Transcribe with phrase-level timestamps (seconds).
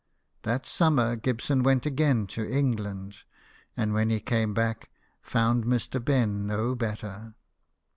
[0.41, 3.17] That summer Gibson went again to England,
[3.77, 4.89] and when he came back
[5.21, 6.03] found Mr.
[6.03, 7.35] Ben no better.